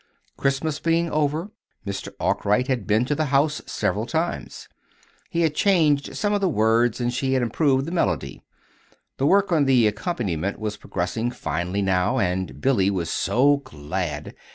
Christmas 0.35 0.79
being 0.79 1.11
over, 1.11 1.51
Mr. 1.85 2.07
Arkwright 2.19 2.65
had 2.67 2.87
been 2.87 3.05
to 3.05 3.13
the 3.13 3.25
house 3.25 3.61
several 3.67 4.07
times. 4.07 4.67
He 5.29 5.41
had 5.41 5.53
changed 5.53 6.17
some 6.17 6.33
of 6.33 6.41
the 6.41 6.49
words 6.49 6.99
and 6.99 7.13
she 7.13 7.33
had 7.33 7.43
improved 7.43 7.85
the 7.85 7.91
melody. 7.91 8.41
The 9.19 9.27
work 9.27 9.51
on 9.51 9.65
the 9.65 9.85
accompaniment 9.85 10.57
was 10.57 10.75
progressing 10.75 11.29
finely 11.29 11.83
now, 11.83 12.17
and 12.17 12.59
Billy 12.59 12.89
was 12.89 13.11
so 13.11 13.57
glad! 13.57 14.33